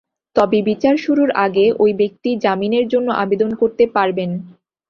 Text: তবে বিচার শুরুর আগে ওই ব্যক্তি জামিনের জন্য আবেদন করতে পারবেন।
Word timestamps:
তবে 0.35 0.57
বিচার 0.69 0.95
শুরুর 0.97 1.29
আগে 1.45 1.65
ওই 1.79 1.91
ব্যক্তি 1.93 2.29
জামিনের 2.43 2.85
জন্য 2.93 3.07
আবেদন 3.23 3.51
করতে 3.61 3.83
পারবেন। 3.95 4.29